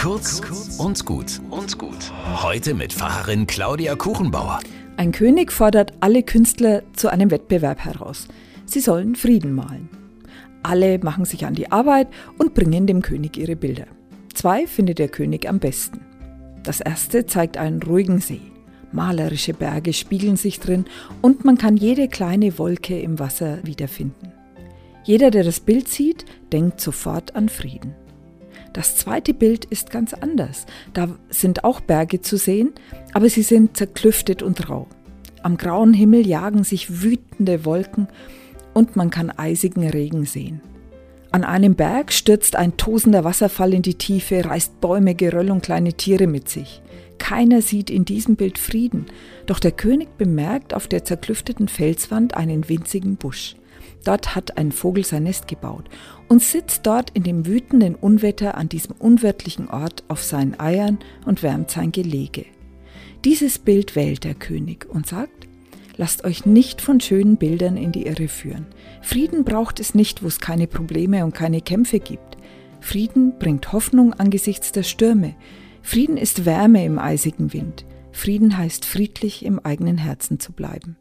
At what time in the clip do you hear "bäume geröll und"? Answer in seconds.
44.80-45.62